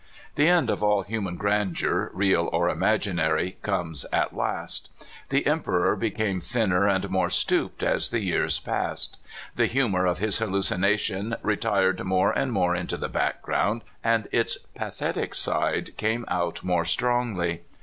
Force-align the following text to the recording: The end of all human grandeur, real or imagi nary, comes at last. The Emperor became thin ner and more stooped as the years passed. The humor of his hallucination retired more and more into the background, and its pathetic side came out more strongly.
The 0.33 0.47
end 0.47 0.71
of 0.71 0.81
all 0.81 1.03
human 1.03 1.35
grandeur, 1.37 2.09
real 2.11 2.49
or 2.51 2.71
imagi 2.73 3.13
nary, 3.13 3.59
comes 3.61 4.03
at 4.11 4.35
last. 4.35 4.89
The 5.29 5.45
Emperor 5.45 5.95
became 5.95 6.39
thin 6.41 6.69
ner 6.71 6.87
and 6.87 7.07
more 7.11 7.29
stooped 7.29 7.83
as 7.83 8.09
the 8.09 8.21
years 8.21 8.57
passed. 8.59 9.19
The 9.55 9.67
humor 9.67 10.07
of 10.07 10.17
his 10.17 10.39
hallucination 10.39 11.35
retired 11.43 12.03
more 12.03 12.31
and 12.35 12.51
more 12.51 12.73
into 12.75 12.97
the 12.97 13.09
background, 13.09 13.83
and 14.03 14.27
its 14.31 14.57
pathetic 14.57 15.35
side 15.35 15.95
came 15.97 16.25
out 16.29 16.63
more 16.63 16.83
strongly. 16.83 17.61